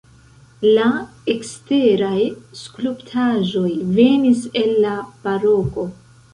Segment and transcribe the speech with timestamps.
[0.77, 0.87] La
[1.33, 2.23] eksteraj
[2.63, 5.89] skulptaĵoj venis el la baroko.